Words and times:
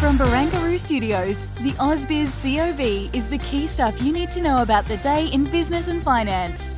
From 0.00 0.16
Barangaroo 0.16 0.78
Studios, 0.78 1.42
the 1.60 1.72
AusBiz 1.72 2.32
COB 2.42 3.14
is 3.14 3.28
the 3.28 3.36
key 3.36 3.66
stuff 3.66 4.00
you 4.00 4.14
need 4.14 4.30
to 4.30 4.40
know 4.40 4.62
about 4.62 4.86
the 4.86 4.96
day 4.96 5.26
in 5.26 5.44
business 5.44 5.88
and 5.88 6.02
finance. 6.02 6.74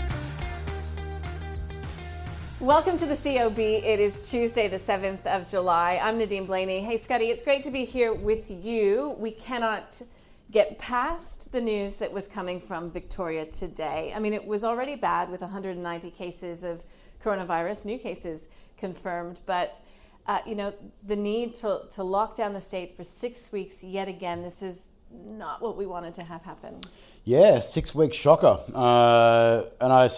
Welcome 2.58 2.96
to 2.96 3.06
the 3.06 3.14
COB. 3.14 3.60
It 3.60 4.00
is 4.00 4.28
Tuesday, 4.28 4.66
the 4.66 4.76
7th 4.76 5.24
of 5.26 5.48
July. 5.48 6.00
I'm 6.02 6.18
Nadine 6.18 6.48
Blayney. 6.48 6.82
Hey, 6.82 6.96
Scotty, 6.96 7.26
it's 7.26 7.44
great 7.44 7.62
to 7.62 7.70
be 7.70 7.84
here 7.84 8.12
with 8.12 8.50
you. 8.50 9.14
We 9.16 9.30
cannot 9.30 10.02
get 10.50 10.80
past 10.80 11.52
the 11.52 11.60
news 11.60 11.98
that 11.98 12.12
was 12.12 12.26
coming 12.26 12.58
from 12.58 12.90
Victoria 12.90 13.44
today. 13.44 14.12
I 14.16 14.18
mean, 14.18 14.32
it 14.32 14.44
was 14.44 14.64
already 14.64 14.96
bad 14.96 15.30
with 15.30 15.42
190 15.42 16.10
cases 16.10 16.64
of 16.64 16.82
coronavirus, 17.22 17.84
new 17.84 18.00
cases 18.00 18.48
confirmed, 18.76 19.42
but 19.46 19.80
uh, 20.26 20.38
you 20.46 20.54
know, 20.54 20.72
the 21.06 21.16
need 21.16 21.54
to, 21.54 21.82
to 21.92 22.02
lock 22.02 22.36
down 22.36 22.52
the 22.52 22.60
state 22.60 22.96
for 22.96 23.04
six 23.04 23.50
weeks 23.52 23.82
yet 23.82 24.08
again, 24.08 24.42
this 24.42 24.62
is 24.62 24.90
not 25.12 25.60
what 25.60 25.76
we 25.76 25.86
wanted 25.86 26.14
to 26.14 26.22
have 26.22 26.42
happen. 26.42 26.80
Yeah, 27.24 27.60
six 27.60 27.94
week 27.94 28.14
shocker. 28.14 28.60
Uh, 28.74 29.64
and 29.80 29.92
I, 29.92 30.08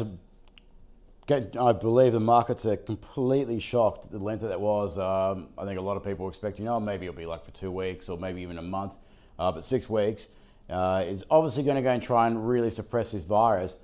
I 1.59 1.73
believe 1.73 2.13
the 2.13 2.21
markets 2.21 2.67
are 2.67 2.77
completely 2.77 3.61
shocked 3.61 4.07
at 4.07 4.13
the 4.13 4.19
length 4.19 4.43
that 4.43 4.49
that 4.49 4.61
was. 4.61 4.99
Um, 4.99 5.49
I 5.57 5.65
think 5.65 5.79
a 5.79 5.83
lot 5.83 5.97
of 5.97 6.05
people 6.05 6.25
were 6.27 6.31
expecting, 6.31 6.69
oh, 6.69 6.81
maybe 6.81 7.07
it'll 7.07 7.17
be 7.17 7.27
like 7.27 7.45
for 7.45 7.51
two 7.51 7.71
weeks 7.71 8.09
or 8.09 8.19
maybe 8.19 8.43
even 8.43 8.59
a 8.59 8.63
month. 8.63 8.97
Uh, 9.39 9.51
but 9.53 9.65
six 9.65 9.89
weeks 9.89 10.29
uh, 10.69 11.03
is 11.07 11.25
obviously 11.31 11.63
going 11.63 11.77
to 11.77 11.83
go 11.83 11.91
and 11.91 12.03
try 12.03 12.27
and 12.27 12.47
really 12.47 12.71
suppress 12.71 13.13
this 13.13 13.23
virus. 13.23 13.79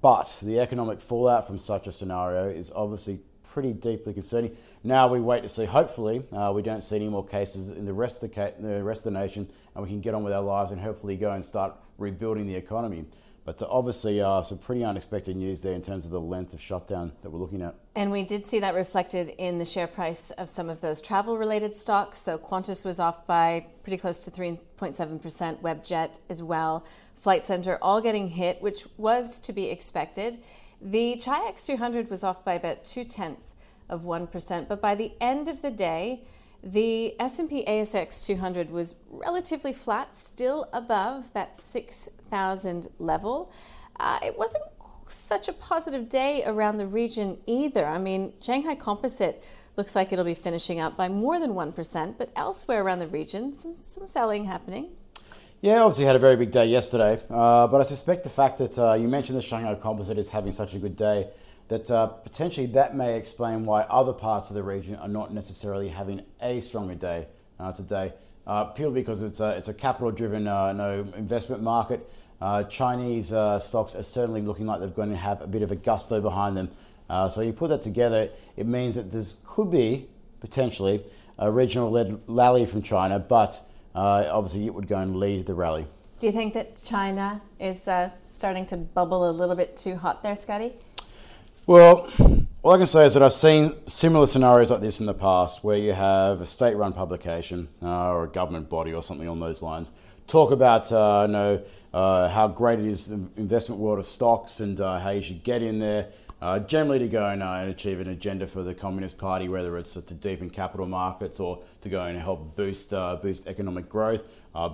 But 0.00 0.38
the 0.42 0.58
economic 0.58 1.00
fallout 1.00 1.46
from 1.46 1.58
such 1.58 1.86
a 1.86 1.92
scenario 1.92 2.48
is 2.48 2.72
obviously 2.74 3.20
pretty 3.42 3.72
deeply 3.72 4.12
concerning. 4.12 4.56
Now 4.86 5.08
we 5.08 5.18
wait 5.18 5.42
to 5.42 5.48
see. 5.48 5.64
Hopefully, 5.64 6.22
uh, 6.30 6.52
we 6.54 6.62
don't 6.62 6.80
see 6.80 6.94
any 6.94 7.08
more 7.08 7.26
cases 7.26 7.70
in 7.70 7.86
the 7.86 7.92
rest 7.92 8.22
of 8.22 8.32
the, 8.32 8.54
the 8.60 8.84
rest 8.84 9.04
of 9.04 9.12
the 9.12 9.18
nation, 9.18 9.50
and 9.74 9.82
we 9.82 9.90
can 9.90 10.00
get 10.00 10.14
on 10.14 10.22
with 10.22 10.32
our 10.32 10.42
lives 10.42 10.70
and 10.70 10.80
hopefully 10.80 11.16
go 11.16 11.32
and 11.32 11.44
start 11.44 11.74
rebuilding 11.98 12.46
the 12.46 12.54
economy. 12.54 13.04
But 13.44 13.60
uh, 13.60 13.66
obviously, 13.68 14.20
uh, 14.20 14.42
some 14.42 14.58
pretty 14.58 14.84
unexpected 14.84 15.34
news 15.34 15.60
there 15.60 15.72
in 15.72 15.82
terms 15.82 16.06
of 16.06 16.12
the 16.12 16.20
length 16.20 16.54
of 16.54 16.60
shutdown 16.60 17.10
that 17.22 17.30
we're 17.30 17.40
looking 17.40 17.62
at. 17.62 17.74
And 17.96 18.12
we 18.12 18.22
did 18.22 18.46
see 18.46 18.60
that 18.60 18.76
reflected 18.76 19.30
in 19.38 19.58
the 19.58 19.64
share 19.64 19.88
price 19.88 20.30
of 20.32 20.48
some 20.48 20.70
of 20.70 20.80
those 20.80 21.02
travel 21.02 21.36
related 21.36 21.74
stocks. 21.74 22.20
So 22.20 22.38
Qantas 22.38 22.84
was 22.84 23.00
off 23.00 23.26
by 23.26 23.66
pretty 23.82 23.96
close 23.96 24.20
to 24.20 24.30
3.7%, 24.30 25.62
Webjet 25.62 26.20
as 26.30 26.44
well, 26.44 26.84
Flight 27.16 27.44
Centre 27.44 27.76
all 27.82 28.00
getting 28.00 28.28
hit, 28.28 28.62
which 28.62 28.86
was 28.96 29.40
to 29.40 29.52
be 29.52 29.64
expected. 29.64 30.38
The 30.80 31.20
Chi-X 31.24 31.66
200 31.66 32.08
was 32.08 32.22
off 32.22 32.44
by 32.44 32.54
about 32.54 32.84
two 32.84 33.02
tenths 33.02 33.56
of 33.88 34.02
1%, 34.02 34.68
but 34.68 34.80
by 34.80 34.94
the 34.94 35.12
end 35.20 35.48
of 35.48 35.62
the 35.62 35.70
day, 35.70 36.22
the 36.62 37.14
S&P 37.20 37.64
ASX 37.64 38.26
200 38.26 38.70
was 38.70 38.94
relatively 39.10 39.72
flat, 39.72 40.14
still 40.14 40.68
above 40.72 41.32
that 41.32 41.56
6,000 41.56 42.88
level. 42.98 43.52
Uh, 44.00 44.18
it 44.22 44.36
wasn't 44.36 44.64
such 45.06 45.48
a 45.48 45.52
positive 45.52 46.08
day 46.08 46.42
around 46.44 46.78
the 46.78 46.86
region 46.86 47.38
either. 47.46 47.86
I 47.86 47.98
mean, 47.98 48.32
Shanghai 48.40 48.74
Composite 48.74 49.42
looks 49.76 49.94
like 49.94 50.12
it'll 50.12 50.24
be 50.24 50.34
finishing 50.34 50.80
up 50.80 50.96
by 50.96 51.08
more 51.08 51.38
than 51.38 51.52
1%, 51.52 52.18
but 52.18 52.30
elsewhere 52.34 52.82
around 52.82 52.98
the 52.98 53.06
region, 53.06 53.54
some, 53.54 53.76
some 53.76 54.06
selling 54.06 54.46
happening. 54.46 54.88
Yeah, 55.60 55.82
obviously 55.82 56.04
had 56.04 56.16
a 56.16 56.20
very 56.20 56.36
big 56.36 56.50
day 56.50 56.66
yesterday, 56.66 57.22
uh, 57.30 57.66
but 57.66 57.80
I 57.80 57.84
suspect 57.84 58.24
the 58.24 58.30
fact 58.30 58.58
that 58.58 58.78
uh, 58.78 58.94
you 58.94 59.08
mentioned 59.08 59.38
the 59.38 59.42
Shanghai 59.42 59.74
Composite 59.74 60.18
is 60.18 60.28
having 60.28 60.52
such 60.52 60.74
a 60.74 60.78
good 60.78 60.96
day, 60.96 61.28
that 61.68 61.90
uh, 61.90 62.06
potentially 62.06 62.66
that 62.66 62.96
may 62.96 63.16
explain 63.16 63.64
why 63.64 63.82
other 63.82 64.12
parts 64.12 64.50
of 64.50 64.56
the 64.56 64.62
region 64.62 64.94
are 64.96 65.08
not 65.08 65.32
necessarily 65.32 65.88
having 65.88 66.22
a 66.40 66.60
stronger 66.60 66.94
day 66.94 67.26
uh, 67.58 67.72
today, 67.72 68.12
uh, 68.46 68.64
purely 68.64 69.00
because 69.00 69.22
it's 69.22 69.40
a, 69.40 69.50
it's 69.50 69.68
a 69.68 69.74
capital-driven 69.74 70.46
uh, 70.46 70.72
no 70.72 71.06
investment 71.16 71.62
market. 71.62 72.08
Chinese 72.68 73.28
stocks 73.28 73.94
are 73.94 74.02
certainly 74.02 74.42
looking 74.42 74.66
like 74.66 74.78
they're 74.78 74.88
going 74.88 75.10
to 75.10 75.16
have 75.16 75.40
a 75.40 75.46
bit 75.46 75.62
of 75.62 75.70
a 75.70 75.76
gusto 75.76 76.20
behind 76.20 76.56
them. 76.56 76.70
so 77.30 77.40
you 77.40 77.52
put 77.52 77.68
that 77.68 77.82
together, 77.82 78.28
it 78.56 78.66
means 78.66 78.94
that 78.94 79.10
this 79.10 79.40
could 79.46 79.70
be 79.70 80.08
potentially 80.40 81.02
a 81.38 81.50
regional-led 81.50 82.20
rally 82.26 82.66
from 82.66 82.82
China, 82.82 83.18
but 83.18 83.60
uh, 83.94 84.28
obviously 84.30 84.66
it 84.66 84.74
would 84.74 84.86
go 84.86 84.98
and 84.98 85.16
lead 85.16 85.46
the 85.46 85.54
rally. 85.54 85.86
Do 86.18 86.26
you 86.26 86.32
think 86.32 86.54
that 86.54 86.82
China 86.82 87.42
is 87.58 87.88
uh, 87.88 88.10
starting 88.26 88.64
to 88.66 88.76
bubble 88.76 89.28
a 89.28 89.32
little 89.32 89.56
bit 89.56 89.76
too 89.76 89.96
hot 89.96 90.22
there, 90.22 90.36
Scotty? 90.36 90.72
Well, 91.68 92.08
all 92.62 92.74
I 92.74 92.76
can 92.76 92.86
say 92.86 93.06
is 93.06 93.14
that 93.14 93.24
I've 93.24 93.32
seen 93.32 93.74
similar 93.88 94.28
scenarios 94.28 94.70
like 94.70 94.80
this 94.80 95.00
in 95.00 95.06
the 95.06 95.14
past 95.14 95.64
where 95.64 95.76
you 95.76 95.94
have 95.94 96.40
a 96.40 96.46
state 96.46 96.76
run 96.76 96.92
publication 96.92 97.66
uh, 97.82 98.12
or 98.12 98.22
a 98.22 98.28
government 98.28 98.68
body 98.68 98.92
or 98.92 99.02
something 99.02 99.28
on 99.28 99.40
those 99.40 99.62
lines 99.62 99.90
talk 100.28 100.52
about 100.52 100.92
uh, 100.92 101.24
you 101.26 101.32
know, 101.32 101.62
uh, 101.92 102.28
how 102.28 102.46
great 102.46 102.78
it 102.78 102.84
is 102.84 103.08
the 103.08 103.20
investment 103.36 103.80
world 103.80 103.98
of 103.98 104.06
stocks 104.06 104.60
and 104.60 104.80
uh, 104.80 105.00
how 105.00 105.10
you 105.10 105.20
should 105.20 105.42
get 105.42 105.60
in 105.60 105.80
there 105.80 106.06
uh, 106.40 106.60
generally 106.60 107.00
to 107.00 107.08
go 107.08 107.26
and, 107.26 107.42
uh, 107.42 107.54
and, 107.54 107.70
achieve 107.70 107.98
an 107.98 108.10
agenda 108.10 108.46
for 108.46 108.62
the 108.62 108.72
Communist 108.72 109.18
Party, 109.18 109.48
whether 109.48 109.76
it's 109.76 109.94
to 109.94 110.14
deepen 110.14 110.48
capital 110.48 110.86
markets 110.86 111.40
or 111.40 111.64
to 111.80 111.88
go 111.88 112.04
and 112.04 112.16
help 112.20 112.54
boost 112.54 112.90
boost 113.22 113.48
economic 113.48 113.88
growth, 113.88 114.22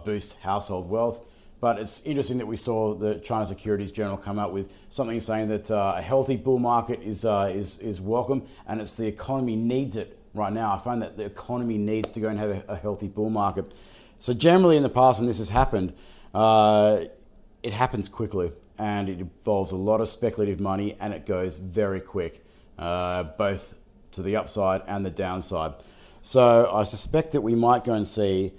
boost 0.04 0.36
household 0.41 0.91
wealth. 0.91 1.25
But 1.62 1.78
it's 1.78 2.02
interesting 2.04 2.38
that 2.38 2.46
we 2.46 2.56
saw 2.56 2.92
the 2.92 3.20
China 3.20 3.46
Securities 3.46 3.92
Journal 3.92 4.16
come 4.16 4.36
out 4.36 4.52
with 4.52 4.72
something 4.88 5.20
saying 5.20 5.46
that 5.50 5.70
uh, 5.70 5.94
a 5.96 6.02
healthy 6.02 6.34
bull 6.34 6.58
market 6.58 7.00
is, 7.02 7.24
uh, 7.24 7.52
is, 7.54 7.78
is 7.78 8.00
welcome 8.00 8.42
and 8.66 8.80
it's 8.80 8.96
the 8.96 9.06
economy 9.06 9.54
needs 9.54 9.94
it 9.94 10.18
right 10.34 10.52
now. 10.52 10.74
I 10.74 10.80
find 10.80 11.00
that 11.02 11.16
the 11.16 11.22
economy 11.22 11.78
needs 11.78 12.10
to 12.12 12.20
go 12.20 12.30
and 12.30 12.38
have 12.40 12.50
a, 12.50 12.64
a 12.66 12.76
healthy 12.76 13.06
bull 13.06 13.30
market. 13.30 13.72
So 14.18 14.34
generally 14.34 14.76
in 14.76 14.82
the 14.82 14.88
past 14.88 15.20
when 15.20 15.28
this 15.28 15.38
has 15.38 15.50
happened, 15.50 15.92
it 16.34 17.72
happens 17.72 18.08
quickly 18.08 18.50
and 18.76 19.08
it 19.08 19.20
involves 19.20 19.70
a 19.70 19.76
lot 19.76 20.00
of 20.00 20.08
speculative 20.08 20.58
money 20.58 20.96
and 20.98 21.14
it 21.14 21.26
goes 21.26 21.54
very 21.54 22.00
quick, 22.00 22.44
uh, 22.76 23.22
both 23.22 23.74
to 24.10 24.22
the 24.22 24.34
upside 24.34 24.82
and 24.88 25.06
the 25.06 25.10
downside. 25.10 25.74
So 26.22 26.74
I 26.74 26.82
suspect 26.82 27.30
that 27.32 27.42
we 27.42 27.54
might 27.54 27.84
go 27.84 27.94
and 27.94 28.04
see 28.04 28.52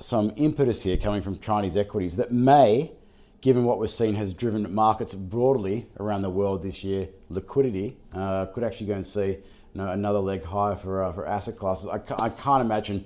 some 0.00 0.32
impetus 0.36 0.82
here 0.82 0.96
coming 0.96 1.22
from 1.22 1.38
Chinese 1.38 1.76
equities 1.76 2.16
that 2.16 2.32
may, 2.32 2.92
given 3.40 3.64
what 3.64 3.78
we've 3.78 3.90
seen 3.90 4.14
has 4.14 4.32
driven 4.32 4.72
markets 4.72 5.14
broadly 5.14 5.86
around 5.98 6.22
the 6.22 6.30
world 6.30 6.62
this 6.62 6.84
year, 6.84 7.08
liquidity 7.28 7.96
uh, 8.12 8.46
could 8.46 8.64
actually 8.64 8.86
go 8.86 8.94
and 8.94 9.06
see 9.06 9.26
you 9.26 9.38
know, 9.74 9.90
another 9.90 10.18
leg 10.18 10.44
higher 10.44 10.76
for, 10.76 11.04
uh, 11.04 11.12
for 11.12 11.26
asset 11.26 11.56
classes. 11.56 11.88
I, 11.88 11.98
ca- 11.98 12.16
I 12.18 12.28
can't 12.28 12.62
imagine 12.62 13.04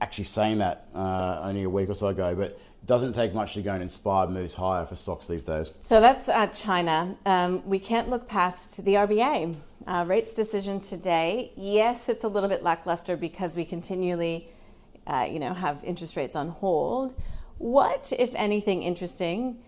actually 0.00 0.24
saying 0.24 0.58
that 0.58 0.88
uh, 0.94 1.40
only 1.42 1.64
a 1.64 1.70
week 1.70 1.88
or 1.88 1.94
so 1.94 2.08
ago, 2.08 2.34
but 2.34 2.50
it 2.50 2.86
doesn't 2.86 3.12
take 3.12 3.34
much 3.34 3.54
to 3.54 3.62
go 3.62 3.72
and 3.72 3.82
inspire 3.82 4.26
moves 4.28 4.54
higher 4.54 4.86
for 4.86 4.96
stocks 4.96 5.26
these 5.26 5.44
days. 5.44 5.70
So 5.80 6.00
that's 6.00 6.28
uh, 6.28 6.46
China. 6.48 7.16
Um, 7.26 7.66
we 7.66 7.78
can't 7.78 8.08
look 8.08 8.28
past 8.28 8.84
the 8.84 8.94
RBA 8.94 9.56
uh, 9.86 10.04
rates 10.06 10.34
decision 10.34 10.78
today. 10.78 11.52
Yes, 11.56 12.08
it's 12.08 12.24
a 12.24 12.28
little 12.28 12.48
bit 12.48 12.62
lackluster 12.62 13.16
because 13.16 13.56
we 13.56 13.64
continually, 13.64 14.48
uh, 15.08 15.26
you 15.28 15.38
know, 15.38 15.54
have 15.54 15.82
interest 15.84 16.16
rates 16.16 16.36
on 16.36 16.50
hold. 16.50 17.14
What, 17.56 18.12
if 18.18 18.32
anything, 18.34 18.82
interesting 18.82 19.58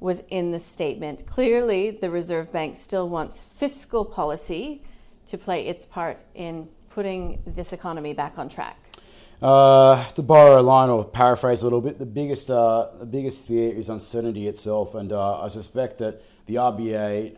was 0.00 0.22
in 0.28 0.50
the 0.52 0.58
statement? 0.58 1.26
Clearly, 1.26 1.90
the 1.90 2.10
Reserve 2.10 2.52
Bank 2.52 2.76
still 2.76 3.08
wants 3.08 3.42
fiscal 3.42 4.04
policy 4.04 4.82
to 5.26 5.38
play 5.38 5.66
its 5.66 5.86
part 5.86 6.20
in 6.34 6.68
putting 6.90 7.42
this 7.46 7.72
economy 7.72 8.12
back 8.12 8.38
on 8.38 8.48
track. 8.48 8.76
Uh, 9.40 10.04
to 10.08 10.22
borrow 10.22 10.60
a 10.60 10.62
line 10.62 10.90
or 10.90 11.04
paraphrase 11.04 11.62
a 11.62 11.64
little 11.64 11.80
bit, 11.80 11.98
the 11.98 12.06
biggest, 12.06 12.50
uh, 12.50 12.88
the 12.98 13.06
biggest 13.06 13.46
fear 13.46 13.72
is 13.72 13.88
uncertainty 13.88 14.48
itself, 14.48 14.96
and 14.96 15.12
uh, 15.12 15.42
I 15.42 15.48
suspect 15.48 15.98
that 15.98 16.20
the 16.46 16.56
RBA, 16.56 17.36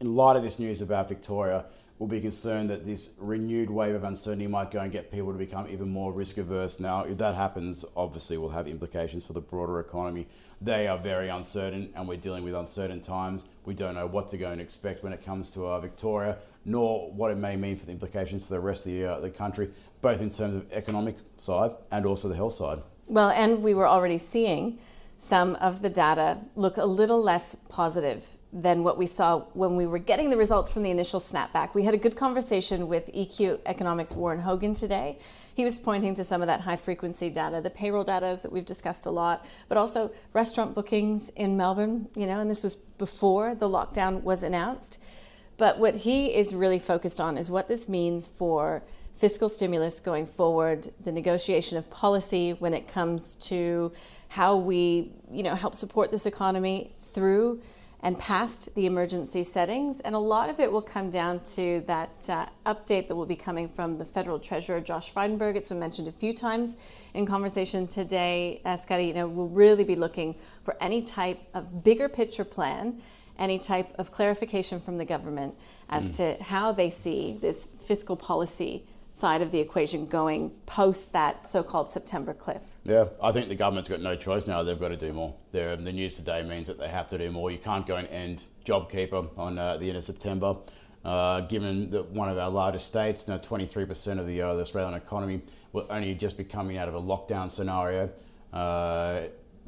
in 0.00 0.16
light 0.16 0.34
of 0.34 0.42
this 0.42 0.58
news 0.58 0.80
about 0.80 1.08
Victoria, 1.08 1.66
will 1.98 2.06
be 2.06 2.20
concerned 2.20 2.68
that 2.68 2.84
this 2.84 3.10
renewed 3.18 3.70
wave 3.70 3.94
of 3.94 4.04
uncertainty 4.04 4.46
might 4.46 4.70
go 4.70 4.80
and 4.80 4.92
get 4.92 5.10
people 5.10 5.32
to 5.32 5.38
become 5.38 5.66
even 5.68 5.88
more 5.88 6.12
risk 6.12 6.36
averse. 6.36 6.78
Now, 6.78 7.04
if 7.04 7.16
that 7.18 7.34
happens, 7.34 7.84
obviously 7.96 8.36
will 8.36 8.50
have 8.50 8.68
implications 8.68 9.24
for 9.24 9.32
the 9.32 9.40
broader 9.40 9.80
economy. 9.80 10.26
They 10.60 10.86
are 10.88 10.98
very 10.98 11.28
uncertain, 11.28 11.90
and 11.94 12.06
we're 12.06 12.18
dealing 12.18 12.44
with 12.44 12.54
uncertain 12.54 13.00
times. 13.00 13.44
We 13.64 13.74
don't 13.74 13.94
know 13.94 14.06
what 14.06 14.28
to 14.30 14.38
go 14.38 14.50
and 14.50 14.60
expect 14.60 15.02
when 15.02 15.12
it 15.12 15.24
comes 15.24 15.50
to 15.50 15.66
uh, 15.66 15.80
Victoria, 15.80 16.38
nor 16.64 17.10
what 17.12 17.30
it 17.30 17.36
may 17.36 17.56
mean 17.56 17.76
for 17.76 17.86
the 17.86 17.92
implications 17.92 18.44
to 18.46 18.54
the 18.54 18.60
rest 18.60 18.86
of 18.86 18.92
the, 18.92 19.04
uh, 19.04 19.20
the 19.20 19.30
country, 19.30 19.70
both 20.02 20.20
in 20.20 20.30
terms 20.30 20.56
of 20.56 20.72
economic 20.72 21.16
side 21.38 21.72
and 21.90 22.04
also 22.04 22.28
the 22.28 22.36
health 22.36 22.52
side. 22.52 22.82
Well, 23.06 23.30
and 23.30 23.62
we 23.62 23.72
were 23.72 23.86
already 23.86 24.18
seeing 24.18 24.78
some 25.18 25.54
of 25.56 25.80
the 25.80 25.88
data 25.88 26.38
look 26.56 26.76
a 26.76 26.84
little 26.84 27.22
less 27.22 27.56
positive 27.68 28.36
than 28.56 28.82
what 28.82 28.96
we 28.96 29.04
saw 29.04 29.40
when 29.52 29.76
we 29.76 29.86
were 29.86 29.98
getting 29.98 30.30
the 30.30 30.36
results 30.36 30.70
from 30.72 30.82
the 30.82 30.90
initial 30.90 31.20
snapback. 31.20 31.74
We 31.74 31.82
had 31.82 31.92
a 31.92 31.98
good 31.98 32.16
conversation 32.16 32.88
with 32.88 33.12
EQ 33.12 33.60
Economics 33.66 34.14
Warren 34.14 34.40
Hogan 34.40 34.72
today. 34.72 35.18
He 35.54 35.62
was 35.62 35.78
pointing 35.78 36.14
to 36.14 36.24
some 36.24 36.40
of 36.40 36.46
that 36.46 36.62
high 36.62 36.76
frequency 36.76 37.28
data, 37.28 37.60
the 37.60 37.68
payroll 37.68 38.02
data 38.02 38.38
that 38.42 38.50
we've 38.50 38.64
discussed 38.64 39.04
a 39.04 39.10
lot, 39.10 39.44
but 39.68 39.76
also 39.76 40.10
restaurant 40.32 40.74
bookings 40.74 41.28
in 41.36 41.58
Melbourne, 41.58 42.08
you 42.16 42.24
know, 42.24 42.40
and 42.40 42.48
this 42.50 42.62
was 42.62 42.76
before 42.76 43.54
the 43.54 43.68
lockdown 43.68 44.22
was 44.22 44.42
announced. 44.42 44.98
But 45.58 45.78
what 45.78 45.94
he 45.96 46.34
is 46.34 46.54
really 46.54 46.78
focused 46.78 47.20
on 47.20 47.36
is 47.36 47.50
what 47.50 47.68
this 47.68 47.90
means 47.90 48.26
for 48.26 48.82
fiscal 49.14 49.50
stimulus 49.50 50.00
going 50.00 50.24
forward, 50.24 50.88
the 51.04 51.12
negotiation 51.12 51.76
of 51.76 51.90
policy 51.90 52.52
when 52.54 52.72
it 52.72 52.88
comes 52.88 53.34
to 53.34 53.92
how 54.28 54.56
we, 54.56 55.12
you 55.30 55.42
know, 55.42 55.54
help 55.54 55.74
support 55.74 56.10
this 56.10 56.24
economy 56.24 56.94
through 57.12 57.60
and 58.06 58.16
past 58.20 58.72
the 58.76 58.86
emergency 58.86 59.42
settings. 59.42 59.98
And 59.98 60.14
a 60.14 60.18
lot 60.18 60.48
of 60.48 60.60
it 60.60 60.70
will 60.70 60.80
come 60.80 61.10
down 61.10 61.40
to 61.56 61.82
that 61.88 62.30
uh, 62.30 62.46
update 62.64 63.08
that 63.08 63.16
will 63.16 63.26
be 63.26 63.34
coming 63.34 63.68
from 63.68 63.98
the 63.98 64.04
federal 64.04 64.38
treasurer, 64.38 64.80
Josh 64.80 65.12
Frydenberg. 65.12 65.56
It's 65.56 65.70
been 65.70 65.80
mentioned 65.80 66.06
a 66.06 66.12
few 66.12 66.32
times 66.32 66.76
in 67.14 67.26
conversation 67.26 67.88
today. 67.88 68.60
Uh, 68.64 68.76
Scotty, 68.76 69.06
you 69.06 69.12
know, 69.12 69.26
we'll 69.26 69.48
really 69.48 69.82
be 69.82 69.96
looking 69.96 70.36
for 70.62 70.76
any 70.80 71.02
type 71.02 71.40
of 71.52 71.82
bigger 71.82 72.08
picture 72.08 72.44
plan, 72.44 73.02
any 73.40 73.58
type 73.58 73.92
of 73.98 74.12
clarification 74.12 74.78
from 74.78 74.98
the 74.98 75.04
government 75.04 75.56
as 75.88 76.12
mm. 76.12 76.16
to 76.38 76.44
how 76.44 76.70
they 76.70 76.90
see 76.90 77.36
this 77.40 77.66
fiscal 77.80 78.14
policy 78.14 78.86
side 79.16 79.40
of 79.40 79.50
the 79.50 79.58
equation 79.58 80.04
going 80.04 80.50
post 80.66 81.10
that 81.14 81.48
so-called 81.48 81.90
September 81.90 82.34
cliff? 82.34 82.76
Yeah, 82.84 83.06
I 83.22 83.32
think 83.32 83.48
the 83.48 83.54
government's 83.54 83.88
got 83.88 84.02
no 84.02 84.14
choice 84.14 84.46
now. 84.46 84.62
They've 84.62 84.78
got 84.78 84.88
to 84.88 84.96
do 84.96 85.14
more. 85.14 85.34
They're, 85.52 85.74
the 85.74 85.90
news 85.90 86.16
today 86.16 86.42
means 86.42 86.66
that 86.66 86.78
they 86.78 86.88
have 86.88 87.08
to 87.08 87.18
do 87.18 87.30
more. 87.30 87.50
You 87.50 87.56
can't 87.56 87.86
go 87.86 87.96
and 87.96 88.06
end 88.08 88.44
JobKeeper 88.66 89.38
on 89.38 89.58
uh, 89.58 89.78
the 89.78 89.88
end 89.88 89.96
of 89.96 90.04
September. 90.04 90.56
Uh, 91.02 91.40
given 91.42 91.90
that 91.92 92.10
one 92.10 92.28
of 92.28 92.36
our 92.36 92.50
largest 92.50 92.88
states, 92.88 93.26
now 93.26 93.38
23% 93.38 94.18
of 94.20 94.26
the, 94.26 94.42
uh, 94.42 94.54
the 94.54 94.60
Australian 94.60 94.92
economy, 94.92 95.40
will 95.72 95.86
only 95.88 96.14
just 96.14 96.36
be 96.36 96.44
coming 96.44 96.76
out 96.76 96.88
of 96.88 96.94
a 96.94 97.00
lockdown 97.00 97.50
scenario. 97.50 98.10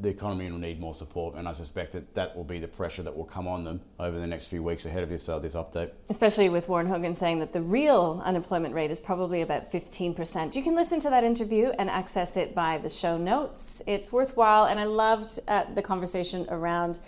The 0.00 0.08
economy 0.08 0.48
will 0.48 0.60
need 0.60 0.78
more 0.78 0.94
support, 0.94 1.34
and 1.34 1.48
I 1.48 1.52
suspect 1.52 1.90
that 1.92 2.14
that 2.14 2.36
will 2.36 2.44
be 2.44 2.60
the 2.60 2.68
pressure 2.68 3.02
that 3.02 3.16
will 3.16 3.24
come 3.24 3.48
on 3.48 3.64
them 3.64 3.80
over 3.98 4.16
the 4.20 4.28
next 4.28 4.46
few 4.46 4.62
weeks 4.62 4.86
ahead 4.86 5.02
of 5.02 5.08
this 5.08 5.28
uh, 5.28 5.40
this 5.40 5.54
update. 5.54 5.90
Especially 6.08 6.48
with 6.48 6.68
Warren 6.68 6.86
Hogan 6.86 7.16
saying 7.16 7.40
that 7.40 7.52
the 7.52 7.62
real 7.62 8.22
unemployment 8.24 8.74
rate 8.74 8.92
is 8.92 9.00
probably 9.00 9.42
about 9.42 9.72
15%. 9.72 10.54
You 10.54 10.62
can 10.62 10.76
listen 10.76 11.00
to 11.00 11.10
that 11.10 11.24
interview 11.24 11.70
and 11.80 11.90
access 11.90 12.36
it 12.36 12.54
by 12.54 12.78
the 12.78 12.88
show 12.88 13.18
notes. 13.18 13.82
It's 13.88 14.12
worthwhile, 14.12 14.66
and 14.66 14.78
I 14.78 14.84
loved 14.84 15.40
uh, 15.48 15.64
the 15.74 15.82
conversation 15.82 16.46
around, 16.48 17.00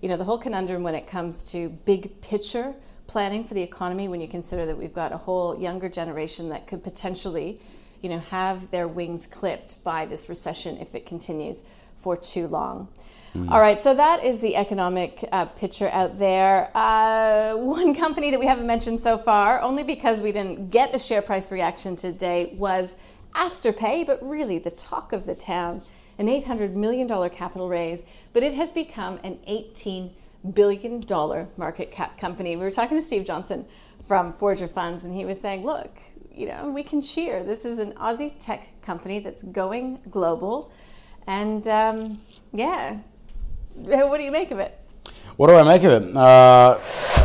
you 0.00 0.08
know, 0.08 0.16
the 0.16 0.24
whole 0.24 0.38
conundrum 0.38 0.84
when 0.84 0.94
it 0.94 1.08
comes 1.08 1.42
to 1.50 1.68
big 1.84 2.20
picture 2.20 2.76
planning 3.08 3.42
for 3.42 3.54
the 3.54 3.62
economy. 3.62 4.06
When 4.06 4.20
you 4.20 4.28
consider 4.28 4.66
that 4.66 4.78
we've 4.78 4.94
got 4.94 5.10
a 5.10 5.18
whole 5.18 5.58
younger 5.58 5.88
generation 5.88 6.50
that 6.50 6.68
could 6.68 6.84
potentially, 6.84 7.60
you 8.02 8.08
know, 8.08 8.20
have 8.20 8.70
their 8.70 8.86
wings 8.86 9.26
clipped 9.26 9.82
by 9.82 10.06
this 10.06 10.28
recession 10.28 10.78
if 10.78 10.94
it 10.94 11.06
continues 11.06 11.64
for 11.96 12.16
too 12.16 12.46
long. 12.46 12.88
Mm. 13.34 13.50
All 13.50 13.60
right, 13.60 13.78
so 13.78 13.94
that 13.94 14.24
is 14.24 14.40
the 14.40 14.56
economic 14.56 15.28
uh, 15.30 15.44
picture 15.44 15.88
out 15.90 16.18
there. 16.18 16.70
Uh, 16.74 17.54
one 17.56 17.94
company 17.94 18.30
that 18.30 18.40
we 18.40 18.46
haven't 18.46 18.66
mentioned 18.66 19.00
so 19.00 19.18
far, 19.18 19.60
only 19.60 19.82
because 19.82 20.22
we 20.22 20.32
didn't 20.32 20.70
get 20.70 20.94
a 20.94 20.98
share 20.98 21.22
price 21.22 21.50
reaction 21.50 21.96
today, 21.96 22.54
was 22.56 22.94
Afterpay, 23.34 24.06
but 24.06 24.26
really 24.26 24.58
the 24.58 24.70
talk 24.70 25.12
of 25.12 25.26
the 25.26 25.34
town. 25.34 25.82
An 26.18 26.28
$800 26.28 26.72
million 26.72 27.06
capital 27.28 27.68
raise, 27.68 28.02
but 28.32 28.42
it 28.42 28.54
has 28.54 28.72
become 28.72 29.20
an 29.22 29.38
$18 29.46 30.12
billion 30.54 31.04
market 31.58 31.90
cap 31.90 32.16
company. 32.16 32.56
We 32.56 32.62
were 32.62 32.70
talking 32.70 32.96
to 32.96 33.02
Steve 33.02 33.24
Johnson 33.24 33.66
from 34.06 34.32
Forager 34.32 34.68
Funds, 34.68 35.04
and 35.04 35.14
he 35.14 35.26
was 35.26 35.38
saying, 35.38 35.64
look, 35.64 35.98
you 36.34 36.46
know, 36.46 36.70
we 36.70 36.82
can 36.82 37.02
cheer. 37.02 37.42
This 37.42 37.64
is 37.66 37.78
an 37.78 37.92
Aussie 37.92 38.32
tech 38.38 38.80
company 38.80 39.18
that's 39.18 39.42
going 39.42 39.98
global. 40.10 40.70
And 41.26 41.66
um, 41.68 42.20
yeah, 42.52 43.00
what 43.74 44.18
do 44.18 44.24
you 44.24 44.30
make 44.30 44.50
of 44.50 44.58
it? 44.58 44.78
What 45.36 45.48
do 45.48 45.54
I 45.54 45.62
make 45.62 45.82
of 45.82 46.02
it? 46.02 46.16
Uh, 46.16 46.78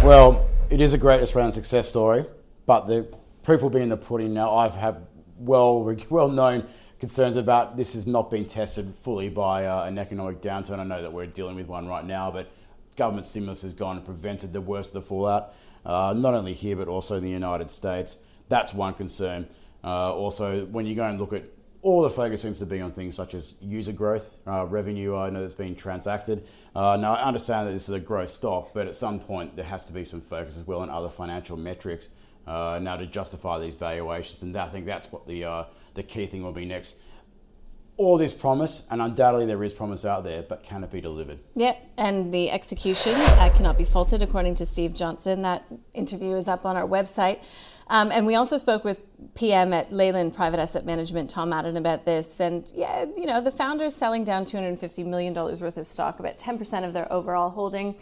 well, 0.04 0.50
it 0.70 0.82
is 0.82 0.94
a 0.94 0.98
great 0.98 1.22
Australian 1.22 1.52
success 1.52 1.88
story, 1.88 2.26
but 2.66 2.88
the 2.88 3.08
proof 3.44 3.62
will 3.62 3.70
be 3.70 3.82
in 3.82 3.90
the 3.90 3.98
pudding. 3.98 4.34
Now, 4.34 4.58
I've 4.58 4.76
had 4.76 5.06
well, 5.38 5.96
well 6.10 6.28
known 6.28 6.68
concerns 7.00 7.36
about 7.36 7.78
this 7.78 7.96
is 7.96 8.06
not 8.06 8.30
being 8.30 8.46
tested 8.46 8.94
fully 9.02 9.28
by 9.28 9.66
uh, 9.66 9.86
an 9.86 9.98
economic 9.98 10.42
downturn. 10.42 10.80
I 10.80 10.84
know 10.84 11.02
that 11.02 11.12
we're 11.12 11.26
dealing 11.26 11.56
with 11.56 11.68
one 11.68 11.88
right 11.88 12.06
now, 12.06 12.30
but 12.30 12.52
government 12.96 13.26
stimulus 13.26 13.64
has 13.64 13.74
gone 13.74 13.98
and 13.98 14.06
prevented 14.06 14.54
the 14.54 14.62
worst 14.62 14.94
of 14.94 15.04
the 15.04 15.08
fallout, 15.08 15.56
uh, 15.86 16.14
not 16.16 16.34
only 16.34 16.54
here 16.54 16.76
but 16.76 16.88
also 16.88 17.18
in 17.18 17.24
the 17.24 17.30
United 17.30 17.70
States. 17.70 18.18
That's 18.50 18.74
one 18.74 18.94
concern. 18.94 19.48
Uh, 19.84 20.14
also, 20.14 20.66
when 20.66 20.86
you 20.86 20.94
go 20.94 21.06
and 21.06 21.20
look 21.20 21.34
at 21.34 21.46
all 21.84 22.04
the 22.04 22.10
focus 22.10 22.42
seems 22.42 22.60
to 22.60 22.66
be 22.66 22.80
on 22.80 22.92
things 22.92 23.16
such 23.16 23.34
as 23.34 23.56
user 23.60 23.92
growth, 23.92 24.38
uh, 24.48 24.66
revenue. 24.66 25.16
I 25.16 25.30
know 25.30 25.42
that's 25.42 25.54
been 25.54 25.76
transacted. 25.76 26.46
Uh, 26.76 26.96
now, 26.98 27.16
I 27.16 27.24
understand 27.24 27.68
that 27.68 27.72
this 27.72 27.90
is 27.90 27.96
a 27.96 28.00
growth 28.00 28.30
stock, 28.30 28.72
but 28.74 28.88
at 28.88 28.96
some 28.96 29.20
point 29.20 29.56
there 29.56 29.66
has 29.66 29.84
to 29.86 29.94
be 29.94 30.04
some 30.04 30.22
focus 30.22 30.58
as 30.58 30.68
well 30.68 30.80
on 30.80 30.90
other 30.90 31.10
financial 31.10 31.58
metrics 31.58 32.10
uh, 32.46 32.80
now 32.82 32.98
to 32.98 33.06
justify 33.08 33.60
these 33.60 33.76
valuations. 33.76 34.44
And 34.44 34.56
I 34.56 34.70
think 34.70 34.86
that's 34.86 35.12
what 35.12 35.28
the 35.28 35.44
uh, 35.44 35.64
the 35.96 36.04
key 36.04 36.28
thing 36.28 36.44
will 36.44 36.54
be 36.54 36.66
next. 36.66 36.98
All 37.98 38.18
this 38.18 38.34
promise, 38.34 38.88
and 38.90 39.02
undoubtedly 39.02 39.46
there 39.46 39.64
is 39.64 39.74
promise 39.74 40.06
out 40.06 40.24
there, 40.24 40.42
but 40.42 40.64
can 40.64 40.84
it 40.84 40.90
be 40.90 41.02
delivered? 41.02 41.40
Yep, 41.56 41.92
and 41.98 42.34
the 42.34 42.50
execution 42.50 43.14
uh, 43.14 43.52
cannot 43.56 43.78
be 43.78 43.84
faulted, 43.84 44.22
according 44.22 44.56
to 44.56 44.66
Steve 44.66 44.96
Johnson. 44.96 45.44
That 45.44 45.66
interview 45.94 46.36
is 46.36 46.48
up 46.48 46.66
on 46.66 46.78
our 46.78 46.88
website. 46.88 47.44
Um, 47.92 48.10
and 48.10 48.26
we 48.26 48.36
also 48.36 48.56
spoke 48.56 48.86
with 48.86 49.02
PM 49.36 49.74
at 49.74 49.92
Leyland 49.92 50.34
Private 50.34 50.62
Asset 50.62 50.86
Management, 50.86 51.30
Tom 51.30 51.50
Madden, 51.50 51.76
about 51.76 52.06
this. 52.06 52.40
And 52.40 52.72
yeah, 52.74 53.04
you 53.18 53.26
know, 53.26 53.42
the 53.42 53.52
founders 53.52 53.94
selling 53.94 54.24
down 54.24 54.46
$250 54.46 55.06
million 55.06 55.34
worth 55.34 55.76
of 55.76 55.86
stock, 55.86 56.22
about 56.22 56.38
10% 56.38 56.86
of 56.86 56.94
their 56.94 57.12
overall 57.12 57.50
holding, 57.50 57.96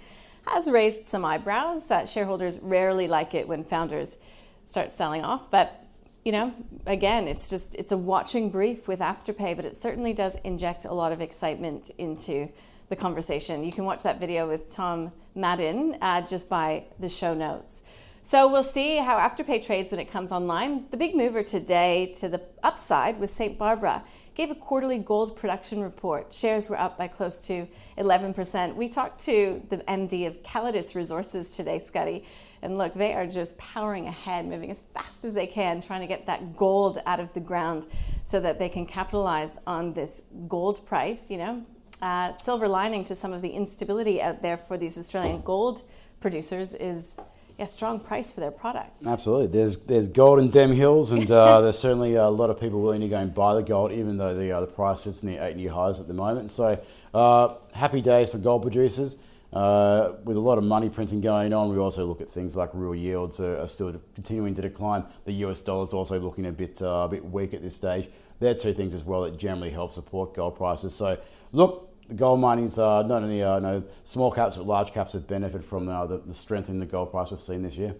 has 0.46 0.70
raised 0.70 1.08
some 1.08 1.26
eyebrows. 1.26 1.90
Uh, 1.90 2.06
shareholders 2.06 2.60
rarely 2.60 3.08
like 3.08 3.34
it 3.34 3.48
when 3.48 3.64
founders 3.64 4.20
start 4.64 4.92
selling 4.92 5.24
off. 5.24 5.50
But, 5.50 5.84
you 6.24 6.34
know, 6.34 6.54
again, 6.86 7.28
it's 7.28 7.50
just, 7.50 7.74
it's 7.74 7.92
a 7.92 7.98
watching 7.98 8.52
brief 8.52 8.88
with 8.88 9.00
Afterpay, 9.00 9.56
but 9.56 9.66
it 9.66 9.76
certainly 9.76 10.14
does 10.14 10.38
inject 10.44 10.86
a 10.86 10.94
lot 10.94 11.12
of 11.12 11.20
excitement 11.20 11.90
into 11.98 12.48
the 12.90 12.96
conversation. 12.96 13.64
You 13.64 13.72
can 13.72 13.86
watch 13.86 14.04
that 14.04 14.20
video 14.20 14.48
with 14.48 14.70
Tom 14.70 15.12
Madden 15.34 15.98
uh, 16.00 16.22
just 16.22 16.48
by 16.48 16.84
the 17.00 17.10
show 17.10 17.34
notes. 17.34 17.82
So 18.30 18.48
we'll 18.48 18.62
see 18.62 18.98
how 18.98 19.18
Afterpay 19.18 19.66
trades 19.66 19.90
when 19.90 20.00
it 20.00 20.12
comes 20.12 20.32
online. 20.32 20.86
The 20.92 20.98
big 20.98 21.16
mover 21.16 21.42
today 21.42 22.14
to 22.20 22.30
the 22.30 22.40
upside 22.62 23.20
was 23.20 23.32
St. 23.32 23.58
Barbara. 23.58 24.04
Gave 24.36 24.52
a 24.52 24.56
quarterly 24.56 25.00
gold 25.00 25.36
production 25.36 25.82
report. 25.82 26.32
Shares 26.32 26.70
were 26.70 26.80
up 26.80 26.96
by 26.96 27.08
close 27.08 27.42
to 27.48 27.68
11%. 27.98 28.76
We 28.76 28.88
talked 28.88 29.20
to 29.22 29.64
the 29.70 29.78
MD 29.78 30.28
of 30.28 30.44
Calidus 30.44 30.94
Resources 30.94 31.56
today, 31.56 31.80
Scotty. 31.80 32.24
And 32.62 32.78
look, 32.78 32.94
they 32.94 33.16
are 33.16 33.26
just 33.26 33.58
powering 33.58 34.06
ahead, 34.06 34.46
moving 34.46 34.70
as 34.70 34.84
fast 34.94 35.26
as 35.26 35.34
they 35.34 35.48
can, 35.48 35.82
trying 35.82 36.02
to 36.02 36.08
get 36.08 36.28
that 36.28 36.56
gold 36.56 37.00
out 37.08 37.20
of 37.20 37.34
the 37.34 37.40
ground 37.40 37.88
so 38.26 38.40
that 38.42 38.60
they 38.60 38.70
can 38.70 38.86
capitalize 38.86 39.58
on 39.66 39.92
this 39.94 40.22
gold 40.48 40.86
price. 40.86 41.32
You 41.32 41.38
know, 41.38 41.66
uh, 42.04 42.34
silver 42.34 42.68
lining 42.68 43.04
to 43.06 43.16
some 43.16 43.34
of 43.34 43.42
the 43.42 43.50
instability 43.50 44.22
out 44.22 44.44
there 44.44 44.58
for 44.58 44.78
these 44.78 45.00
Australian 45.00 45.42
gold 45.42 45.82
producers 46.20 46.76
is 46.76 47.20
a 47.60 47.66
strong 47.66 48.00
price 48.00 48.32
for 48.32 48.40
their 48.40 48.52
products. 48.52 49.06
Absolutely. 49.06 49.48
There's 49.48 49.78
there's 49.78 50.08
gold 50.08 50.40
in 50.40 50.50
Dem 50.50 50.74
Hills, 50.74 51.12
and 51.12 51.30
uh, 51.30 51.62
there's 51.62 51.78
certainly 51.78 52.16
a 52.16 52.30
lot 52.30 52.50
of 52.50 52.60
people 52.60 52.82
willing 52.82 53.02
to 53.02 53.08
go 53.08 53.18
and 53.18 53.34
buy 53.34 53.56
the 53.56 53.62
gold, 53.62 53.92
even 53.92 54.18
though 54.18 54.36
the 54.36 54.52
uh, 54.52 54.62
the 54.62 54.68
price 54.68 55.02
sits 55.02 55.24
near 55.24 55.44
eight 55.44 55.58
year 55.58 55.72
highs 55.72 56.00
at 56.00 56.08
the 56.08 56.14
moment. 56.14 56.52
So 56.52 56.82
uh, 57.14 57.56
happy 57.74 58.02
days 58.02 58.32
for 58.32 58.38
gold 58.38 58.62
producers. 58.62 59.18
Uh, 59.52 60.14
with 60.26 60.38
a 60.38 60.40
lot 60.40 60.60
of 60.60 60.64
money 60.64 60.90
printing 60.90 61.22
going 61.22 61.54
on, 61.54 61.70
we 61.70 61.78
also 61.80 62.06
look 62.06 62.22
at 62.22 62.30
things 62.30 62.56
like 62.56 62.70
real 62.74 62.94
yields 62.94 63.40
are, 63.40 63.60
are 63.60 63.68
still 63.68 63.92
continuing 64.14 64.54
to 64.54 64.62
decline. 64.62 65.04
The 65.26 65.34
US 65.46 65.60
dollar 65.60 65.84
is 65.84 65.94
also 65.94 66.20
looking 66.20 66.46
a 66.46 66.52
bit 66.52 66.82
uh, 66.82 67.06
a 67.06 67.08
bit 67.08 67.26
weak 67.26 67.54
at 67.54 67.62
this 67.62 67.76
stage. 67.76 68.10
They're 68.40 68.54
two 68.54 68.74
things 68.74 68.94
as 68.94 69.04
well 69.04 69.24
that 69.24 69.38
generally 69.38 69.72
help 69.72 69.92
support 69.92 70.36
gold 70.36 70.56
prices. 70.56 70.94
So 70.94 71.18
look, 71.52 71.89
the 71.89 71.89
gold 72.16 72.40
mining's 72.40 72.80
uh, 72.80 73.04
not 73.04 73.24
only 73.24 73.44
uh, 73.44 73.60
no, 73.60 73.84
small 74.04 74.32
caps 74.32 74.58
but 74.58 74.66
large 74.66 74.94
caps 74.94 75.14
have 75.14 75.28
benefited 75.28 75.66
from 75.66 75.88
uh, 75.88 76.06
the, 76.06 76.18
the 76.20 76.34
strength 76.34 76.70
in 76.70 76.80
the 76.80 76.86
gold 76.86 77.12
price 77.12 77.32
we've 77.32 77.40
seen 77.40 77.62
this 77.62 77.76
year. 77.78 77.96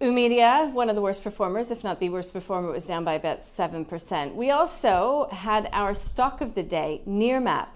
Umedia, 0.00 0.72
one 0.72 0.88
of 0.88 0.96
the 0.96 1.02
worst 1.02 1.22
performers, 1.22 1.70
if 1.70 1.84
not 1.84 2.00
the 2.00 2.08
worst 2.08 2.32
performer, 2.32 2.70
was 2.70 2.86
down 2.86 3.04
by 3.04 3.12
about 3.12 3.40
7%. 3.40 4.34
We 4.34 4.50
also 4.50 5.28
had 5.30 5.68
our 5.72 5.92
stock 5.92 6.40
of 6.40 6.54
the 6.54 6.62
day, 6.62 7.02
Nearmap. 7.06 7.68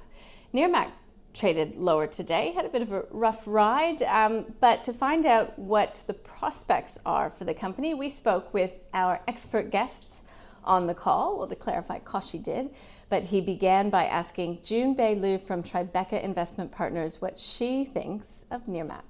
Nearmap 0.54 0.90
traded 1.34 1.76
lower 1.76 2.06
today, 2.06 2.52
had 2.52 2.64
a 2.64 2.70
bit 2.70 2.80
of 2.80 2.92
a 2.92 3.04
rough 3.10 3.46
ride. 3.46 4.02
Um, 4.04 4.54
but 4.60 4.84
to 4.84 4.92
find 4.94 5.26
out 5.26 5.58
what 5.58 6.02
the 6.06 6.14
prospects 6.14 6.98
are 7.04 7.28
for 7.28 7.44
the 7.44 7.52
company, 7.52 7.92
we 7.92 8.08
spoke 8.08 8.54
with 8.54 8.72
our 8.94 9.20
expert 9.28 9.70
guests 9.70 10.22
on 10.64 10.86
the 10.86 10.94
call. 10.94 11.36
Well, 11.36 11.48
to 11.48 11.56
clarify, 11.56 11.98
Koshi 11.98 12.42
did. 12.42 12.70
But 13.08 13.24
he 13.24 13.40
began 13.40 13.90
by 13.90 14.06
asking 14.06 14.60
June 14.62 14.94
Bei 14.94 15.14
Liu 15.14 15.38
from 15.38 15.62
Tribeca 15.62 16.22
Investment 16.22 16.72
Partners 16.72 17.20
what 17.20 17.38
she 17.38 17.84
thinks 17.84 18.44
of 18.50 18.66
Nearmap. 18.66 19.02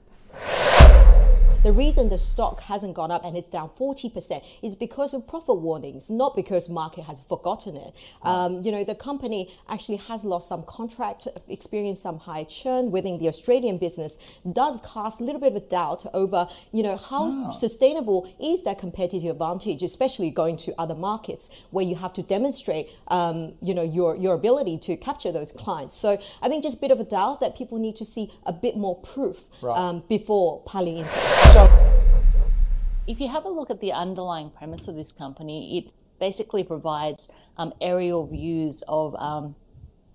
The 1.64 1.72
reason 1.72 2.10
the 2.10 2.18
stock 2.18 2.60
hasn't 2.60 2.92
gone 2.92 3.10
up 3.10 3.24
and 3.24 3.38
it's 3.38 3.48
down 3.48 3.70
40% 3.80 4.44
is 4.62 4.74
because 4.74 5.14
of 5.14 5.26
profit 5.26 5.56
warnings, 5.56 6.10
not 6.10 6.36
because 6.36 6.68
market 6.68 7.04
has 7.04 7.22
forgotten 7.26 7.74
it. 7.74 7.94
Um, 8.20 8.62
you 8.62 8.70
know, 8.70 8.84
the 8.84 8.94
company 8.94 9.50
actually 9.66 9.96
has 9.96 10.24
lost 10.24 10.46
some 10.46 10.64
contract, 10.64 11.26
experienced 11.48 12.02
some 12.02 12.18
high 12.18 12.44
churn 12.44 12.90
within 12.90 13.16
the 13.16 13.28
Australian 13.28 13.78
business, 13.78 14.18
does 14.52 14.78
cast 14.84 15.22
a 15.22 15.24
little 15.24 15.40
bit 15.40 15.52
of 15.52 15.56
a 15.56 15.66
doubt 15.66 16.04
over, 16.12 16.48
you 16.70 16.82
know, 16.82 16.98
how 16.98 17.30
oh. 17.32 17.52
sustainable 17.58 18.30
is 18.38 18.62
that 18.64 18.78
competitive 18.78 19.30
advantage, 19.30 19.82
especially 19.82 20.28
going 20.28 20.58
to 20.58 20.78
other 20.78 20.94
markets 20.94 21.48
where 21.70 21.86
you 21.86 21.94
have 21.94 22.12
to 22.12 22.22
demonstrate, 22.22 22.90
um, 23.08 23.54
you 23.62 23.72
know, 23.72 23.82
your, 23.82 24.16
your 24.16 24.34
ability 24.34 24.76
to 24.76 24.98
capture 24.98 25.32
those 25.32 25.50
clients. 25.50 25.96
So 25.96 26.20
I 26.42 26.50
think 26.50 26.62
just 26.62 26.76
a 26.76 26.80
bit 26.80 26.90
of 26.90 27.00
a 27.00 27.04
doubt 27.04 27.40
that 27.40 27.56
people 27.56 27.78
need 27.78 27.96
to 27.96 28.04
see 28.04 28.30
a 28.44 28.52
bit 28.52 28.76
more 28.76 28.96
proof 29.00 29.46
right. 29.62 29.78
um, 29.78 30.02
before 30.10 30.60
piling 30.66 30.98
in. 30.98 31.06
If 33.06 33.20
you 33.20 33.28
have 33.28 33.44
a 33.44 33.48
look 33.48 33.70
at 33.70 33.80
the 33.80 33.92
underlying 33.92 34.50
premise 34.50 34.88
of 34.88 34.96
this 34.96 35.12
company, 35.12 35.78
it 35.78 35.92
basically 36.18 36.64
provides 36.64 37.28
um, 37.58 37.72
aerial 37.80 38.26
views 38.26 38.82
of 38.88 39.14
um, 39.14 39.54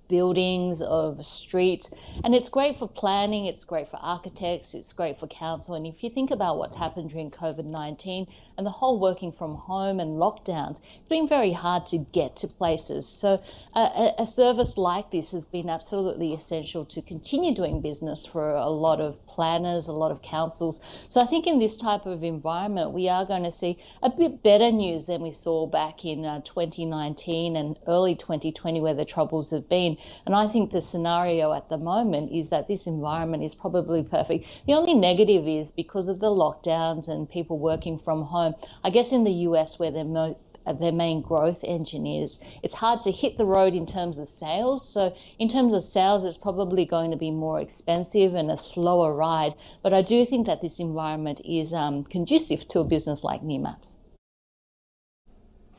buildings, 0.10 0.82
of 0.82 1.24
streets. 1.26 1.90
And 2.24 2.36
it's 2.36 2.50
great 2.50 2.78
for 2.78 2.88
planning, 2.88 3.46
it's 3.46 3.64
great 3.64 3.90
for 3.90 3.98
architects, 3.98 4.74
it's 4.74 4.92
great 4.92 5.20
for 5.20 5.28
council. 5.28 5.76
And 5.76 5.88
if 5.88 6.04
you 6.04 6.10
think 6.10 6.32
about 6.32 6.58
what's 6.58 6.76
happened 6.76 7.12
during 7.12 7.32
COVID 7.32 7.66
19 7.66 8.28
and 8.58 8.66
the 8.66 8.72
whole 8.72 9.00
working 9.00 9.32
from 9.32 9.56
home 9.56 10.00
and 10.00 10.18
lockdowns, 10.18 10.78
it's 10.98 11.08
been 11.08 11.28
very 11.28 11.54
hard 11.54 11.86
to 11.88 11.98
get 11.98 12.38
to 12.38 12.48
places. 12.48 13.08
So 13.08 13.42
uh, 13.74 14.12
a, 14.18 14.26
service 14.26 14.78
like 14.78 15.12
this 15.12 15.32
has 15.32 15.48
been 15.48 15.70
absolutely 15.70 16.34
essential 16.34 16.86
to 16.86 17.02
continue 17.02 17.54
doing 17.56 17.82
business 17.82 18.26
for 18.26 18.50
a 18.50 18.70
lot 18.70 19.00
of 19.00 19.26
planners, 19.28 19.88
a 19.88 19.92
lot 19.92 20.12
of 20.12 20.22
councils. 20.22 20.80
So 21.08 21.22
I 21.22 21.26
think 21.26 21.48
in 21.48 21.60
this 21.60 21.78
type 21.78 22.06
of 22.06 22.24
environment, 22.24 22.92
we 22.92 23.10
are 23.10 23.26
going 23.26 23.44
to 23.44 23.52
see 23.52 23.78
a 24.02 24.10
bit 24.10 24.44
better 24.44 24.72
news 24.72 25.06
than 25.06 25.22
we 25.22 25.32
saw 25.32 25.68
back 25.68 26.04
in 26.04 26.26
uh, 26.26 26.42
2019 26.42 27.56
and 27.56 27.78
early 27.88 28.16
2020, 28.16 28.82
where 28.82 28.94
the 28.96 29.06
troubles 29.06 29.52
have 29.52 29.70
been. 29.70 29.98
And 30.26 30.36
I 30.36 30.48
think 30.48 30.72
the 30.72 30.82
scenario 30.82 31.54
at 31.54 31.70
the 31.70 31.78
moment 31.78 32.32
is 32.32 32.50
that 32.50 32.68
this 32.68 32.88
environment 32.88 33.44
is 33.44 33.56
probably 33.56 34.04
perfect. 34.04 34.46
The 34.68 34.74
only 34.74 34.94
negative 34.94 35.48
is 35.48 35.72
because 35.72 36.10
of 36.10 36.20
the 36.20 36.30
lockdowns 36.30 37.08
and 37.08 37.30
people 37.30 37.58
working 37.58 38.00
from 38.00 38.24
home. 38.24 38.56
I 38.84 38.90
guess 38.90 39.12
in 39.12 39.24
the 39.24 39.48
US, 39.48 39.80
where 39.80 39.92
they're 39.92 40.04
mo- 40.04 40.38
their 40.80 40.92
main 40.92 41.22
growth 41.22 41.64
engine 41.64 42.06
is. 42.06 42.40
It's 42.62 42.76
hard 42.76 43.02
to 43.02 43.12
hit 43.12 43.38
the 43.38 43.46
road 43.46 43.74
in 43.74 43.86
terms 43.86 44.20
of 44.20 44.28
sales. 44.28 44.88
So, 44.88 45.16
in 45.40 45.48
terms 45.48 45.74
of 45.74 45.82
sales, 45.82 46.26
it's 46.26 46.38
probably 46.38 46.86
going 46.86 47.12
to 47.12 47.18
be 47.18 47.32
more 47.32 47.60
expensive 47.60 48.36
and 48.36 48.52
a 48.52 48.58
slower 48.58 49.14
ride. 49.14 49.56
But 49.82 49.94
I 49.94 50.02
do 50.02 50.26
think 50.26 50.48
that 50.48 50.62
this 50.62 50.80
environment 50.80 51.42
is 51.44 51.74
um, 51.74 52.04
conducive 52.04 52.68
to 52.70 52.82
a 52.82 52.84
business 52.84 53.24
like 53.24 53.42
Nearmaps. 53.42 53.96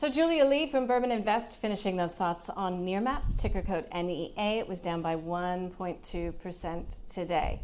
So 0.01 0.09
Julia 0.09 0.45
Lee 0.45 0.65
from 0.65 0.87
Burman 0.87 1.11
Invest 1.11 1.61
finishing 1.61 1.95
those 1.95 2.15
thoughts 2.15 2.49
on 2.49 2.83
Nearmap, 2.83 3.21
ticker 3.37 3.61
code 3.61 3.85
NEA. 3.93 4.57
It 4.57 4.67
was 4.67 4.81
down 4.81 5.03
by 5.03 5.15
1.2% 5.15 6.95
today. 7.07 7.61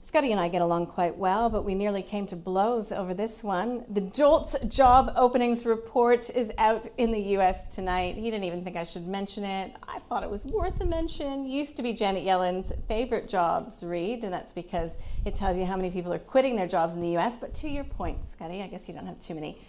Scotty 0.00 0.32
and 0.32 0.40
I 0.40 0.48
get 0.48 0.60
along 0.60 0.88
quite 0.88 1.16
well, 1.16 1.48
but 1.48 1.64
we 1.64 1.76
nearly 1.76 2.02
came 2.02 2.26
to 2.26 2.34
blows 2.34 2.90
over 2.90 3.14
this 3.14 3.44
one. 3.44 3.84
The 3.88 4.00
JOLTS 4.00 4.56
job 4.66 5.12
openings 5.14 5.64
report 5.64 6.30
is 6.30 6.50
out 6.58 6.88
in 6.98 7.12
the 7.12 7.20
US 7.36 7.68
tonight. 7.68 8.16
He 8.16 8.28
didn't 8.28 8.42
even 8.42 8.64
think 8.64 8.74
I 8.74 8.82
should 8.82 9.06
mention 9.06 9.44
it. 9.44 9.76
I 9.86 10.00
thought 10.00 10.24
it 10.24 10.30
was 10.30 10.44
worth 10.46 10.80
a 10.80 10.84
mention. 10.84 11.46
Used 11.46 11.76
to 11.76 11.84
be 11.84 11.92
Janet 11.92 12.24
Yellen's 12.24 12.72
favorite 12.88 13.28
jobs 13.28 13.84
read, 13.84 14.24
and 14.24 14.32
that's 14.32 14.52
because 14.52 14.96
it 15.24 15.36
tells 15.36 15.56
you 15.56 15.64
how 15.64 15.76
many 15.76 15.92
people 15.92 16.12
are 16.12 16.18
quitting 16.18 16.56
their 16.56 16.66
jobs 16.66 16.94
in 16.94 17.00
the 17.00 17.16
US. 17.18 17.36
But 17.36 17.54
to 17.54 17.68
your 17.68 17.84
point, 17.84 18.24
Scotty, 18.24 18.62
I 18.62 18.66
guess 18.66 18.88
you 18.88 18.94
don't 18.94 19.06
have 19.06 19.20
too 19.20 19.36
many 19.36 19.60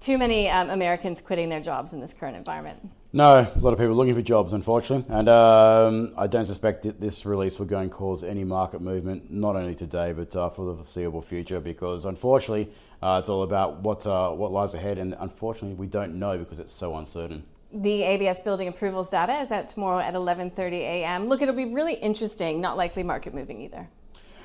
too 0.00 0.18
many 0.18 0.48
um, 0.48 0.70
Americans 0.70 1.20
quitting 1.20 1.48
their 1.48 1.60
jobs 1.60 1.92
in 1.92 2.00
this 2.00 2.14
current 2.14 2.36
environment. 2.36 2.90
No, 3.12 3.50
a 3.54 3.58
lot 3.60 3.72
of 3.72 3.78
people 3.78 3.94
looking 3.94 4.14
for 4.14 4.20
jobs, 4.20 4.52
unfortunately, 4.52 5.06
and 5.08 5.28
um, 5.28 6.12
I 6.18 6.26
don't 6.26 6.44
suspect 6.44 6.82
that 6.82 7.00
this 7.00 7.24
release 7.24 7.58
will 7.58 7.64
go 7.64 7.78
and 7.78 7.90
cause 7.90 8.22
any 8.22 8.44
market 8.44 8.82
movement, 8.82 9.30
not 9.30 9.56
only 9.56 9.74
today 9.74 10.12
but 10.12 10.36
uh, 10.36 10.50
for 10.50 10.66
the 10.66 10.74
foreseeable 10.74 11.22
future. 11.22 11.58
Because 11.58 12.04
unfortunately, 12.04 12.68
uh, 13.02 13.16
it's 13.20 13.30
all 13.30 13.42
about 13.42 13.80
what 13.80 14.06
uh, 14.06 14.32
what 14.32 14.52
lies 14.52 14.74
ahead, 14.74 14.98
and 14.98 15.16
unfortunately, 15.18 15.76
we 15.76 15.86
don't 15.86 16.18
know 16.18 16.36
because 16.36 16.58
it's 16.58 16.74
so 16.74 16.96
uncertain. 16.96 17.44
The 17.72 18.02
ABS 18.02 18.40
building 18.40 18.68
approvals 18.68 19.10
data 19.10 19.34
is 19.40 19.50
out 19.50 19.66
tomorrow 19.68 20.00
at 20.00 20.12
11:30 20.12 20.72
a.m. 20.72 21.26
Look, 21.26 21.40
it'll 21.40 21.54
be 21.54 21.72
really 21.72 21.94
interesting. 21.94 22.60
Not 22.60 22.76
likely 22.76 23.02
market 23.02 23.32
moving 23.32 23.62
either. 23.62 23.88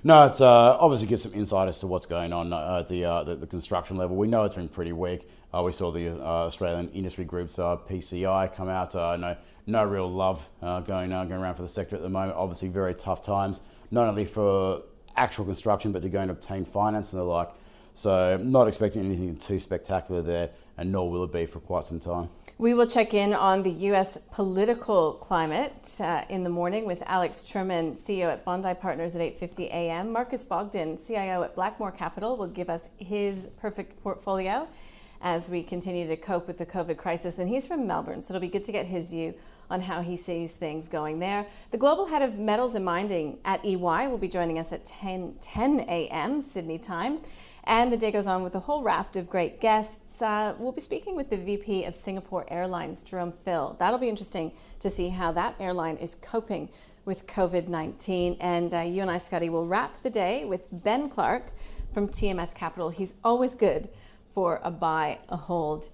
No, 0.03 0.25
it's 0.25 0.41
uh, 0.41 0.77
obviously 0.79 1.07
gives 1.07 1.21
some 1.21 1.33
insight 1.35 1.67
as 1.67 1.77
to 1.79 1.87
what's 1.87 2.07
going 2.07 2.33
on 2.33 2.51
uh, 2.51 2.79
at 2.79 2.87
the, 2.87 3.05
uh, 3.05 3.23
the, 3.23 3.35
the 3.35 3.45
construction 3.45 3.97
level. 3.97 4.15
We 4.15 4.27
know 4.27 4.43
it's 4.45 4.55
been 4.55 4.67
pretty 4.67 4.93
weak. 4.93 5.29
Uh, 5.53 5.61
we 5.61 5.71
saw 5.71 5.91
the 5.91 6.09
uh, 6.09 6.47
Australian 6.47 6.89
industry 6.91 7.23
groups 7.23 7.59
uh, 7.59 7.77
PCI 7.77 8.51
come 8.55 8.67
out. 8.67 8.95
no, 8.95 9.37
no 9.67 9.83
real 9.83 10.11
love 10.11 10.49
going 10.59 11.09
going 11.11 11.31
around 11.31 11.53
for 11.53 11.61
the 11.61 11.67
sector 11.67 11.95
at 11.95 12.01
the 12.01 12.09
moment. 12.09 12.35
Obviously, 12.35 12.69
very 12.69 12.95
tough 12.95 13.21
times, 13.21 13.61
not 13.91 14.07
only 14.07 14.25
for 14.25 14.81
actual 15.15 15.45
construction, 15.45 15.91
but 15.91 16.01
to 16.01 16.09
go 16.09 16.19
and 16.19 16.31
obtain 16.31 16.65
finance 16.65 17.13
and 17.13 17.19
the 17.19 17.23
like. 17.23 17.49
So, 17.93 18.37
not 18.37 18.67
expecting 18.67 19.05
anything 19.05 19.35
too 19.35 19.59
spectacular 19.59 20.23
there, 20.23 20.49
and 20.77 20.91
nor 20.91 21.11
will 21.11 21.25
it 21.25 21.33
be 21.33 21.45
for 21.45 21.59
quite 21.59 21.83
some 21.83 21.99
time. 21.99 22.29
We 22.61 22.75
will 22.75 22.85
check 22.85 23.15
in 23.15 23.33
on 23.33 23.63
the 23.63 23.71
U.S. 23.89 24.19
political 24.29 25.13
climate 25.13 25.97
uh, 25.99 26.25
in 26.29 26.43
the 26.43 26.49
morning 26.51 26.85
with 26.85 27.01
Alex 27.07 27.43
Truman, 27.43 27.93
CEO 27.93 28.31
at 28.31 28.45
Bondi 28.45 28.75
Partners 28.75 29.15
at 29.15 29.21
8:50 29.23 29.61
a.m. 29.69 30.11
Marcus 30.11 30.45
Bogdan, 30.45 30.99
CIO 30.99 31.41
at 31.41 31.55
Blackmore 31.55 31.91
Capital, 31.91 32.37
will 32.37 32.45
give 32.45 32.69
us 32.69 32.91
his 32.99 33.49
perfect 33.59 33.99
portfolio 34.03 34.67
as 35.21 35.49
we 35.49 35.63
continue 35.63 36.07
to 36.07 36.17
cope 36.17 36.47
with 36.47 36.57
the 36.57 36.65
COVID 36.65 36.97
crisis. 36.97 37.39
And 37.39 37.49
he's 37.49 37.65
from 37.65 37.87
Melbourne, 37.87 38.21
so 38.21 38.33
it'll 38.33 38.41
be 38.41 38.47
good 38.47 38.63
to 38.65 38.71
get 38.71 38.85
his 38.85 39.07
view 39.07 39.33
on 39.69 39.81
how 39.81 40.01
he 40.01 40.17
sees 40.17 40.55
things 40.55 40.87
going 40.87 41.19
there. 41.19 41.45
The 41.71 41.77
global 41.77 42.07
head 42.07 42.21
of 42.21 42.37
metals 42.37 42.75
and 42.75 42.83
mining 42.83 43.37
at 43.45 43.63
EY 43.65 43.75
will 44.07 44.17
be 44.17 44.27
joining 44.27 44.59
us 44.59 44.73
at 44.73 44.85
10, 44.85 45.35
10 45.39 45.81
a.m. 45.81 46.41
Sydney 46.41 46.77
time. 46.77 47.19
And 47.63 47.93
the 47.93 47.97
day 47.97 48.11
goes 48.11 48.27
on 48.27 48.43
with 48.43 48.55
a 48.55 48.59
whole 48.59 48.81
raft 48.81 49.15
of 49.15 49.29
great 49.29 49.61
guests. 49.61 50.21
Uh, 50.21 50.55
we'll 50.57 50.71
be 50.71 50.81
speaking 50.81 51.15
with 51.15 51.29
the 51.29 51.37
VP 51.37 51.85
of 51.85 51.93
Singapore 51.93 52.45
Airlines, 52.49 53.03
Jerome 53.03 53.31
Thill. 53.31 53.75
That'll 53.79 53.99
be 53.99 54.09
interesting 54.09 54.51
to 54.79 54.89
see 54.89 55.09
how 55.09 55.31
that 55.33 55.55
airline 55.59 55.97
is 55.97 56.15
coping 56.15 56.69
with 57.05 57.27
COVID 57.27 57.67
19. 57.67 58.37
And 58.39 58.73
uh, 58.73 58.79
you 58.79 59.01
and 59.01 59.11
I, 59.11 59.17
Scotty, 59.17 59.49
will 59.49 59.67
wrap 59.67 60.01
the 60.01 60.09
day 60.09 60.43
with 60.43 60.67
Ben 60.71 61.09
Clark 61.09 61.51
from 61.93 62.07
TMS 62.07 62.55
Capital. 62.55 62.89
He's 62.89 63.13
always 63.23 63.53
good 63.53 63.89
for 64.33 64.59
a 64.63 64.71
buy, 64.71 65.19
a 65.29 65.37
hold, 65.37 65.89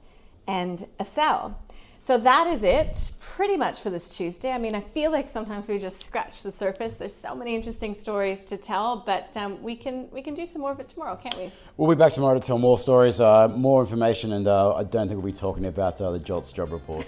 and 0.48 0.88
a 1.00 1.06
sell. 1.06 1.60
So 2.00 2.17
that 2.20 2.48
is 2.48 2.63
it 2.63 3.12
pretty 3.20 3.58
much 3.58 3.82
for 3.82 3.89
this 3.89 4.15
Tuesday. 4.15 4.51
I 4.51 4.58
mean, 4.58 4.75
I 4.75 4.82
feel 4.82 5.12
like 5.12 5.27
sometimes 5.27 5.67
we 5.67 5.77
just 5.79 6.03
scratch 6.03 6.44
the 6.44 6.51
surface. 6.51 6.96
There's 6.96 7.15
so 7.15 7.36
many 7.36 7.56
interesting 7.56 7.94
stories 7.94 8.46
to 8.46 8.56
tell, 8.56 9.03
but 9.06 9.36
um, 9.36 9.62
we 9.62 9.75
can 9.75 10.10
we 10.12 10.22
can 10.22 10.34
do 10.34 10.46
some 10.46 10.62
more 10.62 10.72
of 10.72 10.79
it 10.79 10.88
tomorrow, 10.88 11.15
can't 11.15 11.38
we? 11.38 11.51
We'll 11.75 11.94
be 11.94 12.00
back 12.00 12.13
tomorrow 12.13 12.39
to 12.39 12.46
tell 12.46 12.60
more 12.60 12.79
stories, 12.79 13.20
uh, 13.20 13.50
more 13.50 13.82
information, 13.82 14.34
and 14.34 14.48
uh, 14.48 14.75
I 14.75 14.84
don't 14.84 15.08
think 15.08 15.22
we'll 15.22 15.34
be 15.34 15.38
talking 15.38 15.65
about 15.65 16.00
uh, 16.00 16.12
the 16.12 16.20
JOLTS 16.20 16.53
job 16.53 16.72
report. 16.72 17.06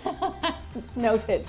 Noted. 0.96 1.48